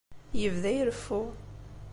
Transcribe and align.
Yebda 0.41 0.71
ireffu. 0.79 1.21